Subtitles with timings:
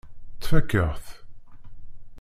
[0.41, 1.07] Tfakk-aɣ-t.